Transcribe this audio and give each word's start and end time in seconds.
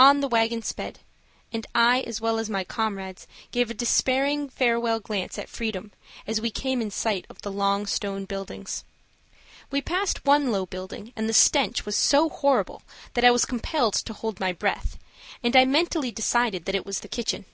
On 0.00 0.18
the 0.18 0.26
wagon 0.26 0.62
sped, 0.62 0.98
and 1.52 1.64
I, 1.76 2.00
as 2.00 2.20
well 2.20 2.40
as 2.40 2.50
my 2.50 2.64
comrades, 2.64 3.28
gave 3.52 3.70
a 3.70 3.72
despairing 3.74 4.48
farewell 4.48 4.98
glance 4.98 5.38
at 5.38 5.48
freedom 5.48 5.92
as 6.26 6.40
we 6.40 6.50
came 6.50 6.82
in 6.82 6.90
sight 6.90 7.24
of 7.30 7.42
the 7.42 7.52
long 7.52 7.86
stone 7.86 8.24
buildings. 8.24 8.82
We 9.70 9.80
passed 9.80 10.24
one 10.24 10.50
low 10.50 10.66
building, 10.66 11.12
and 11.14 11.28
the 11.28 11.32
stench 11.32 11.86
was 11.86 11.94
so 11.94 12.28
horrible 12.28 12.82
that 13.14 13.24
I 13.24 13.30
was 13.30 13.44
compelled 13.44 13.94
to 13.94 14.12
hold 14.12 14.40
my 14.40 14.50
breath, 14.50 14.98
and 15.40 15.54
I 15.54 15.64
mentally 15.66 16.10
decided 16.10 16.64
that 16.64 16.74
it 16.74 16.84
was 16.84 16.98
the 16.98 17.06
kitchen. 17.06 17.44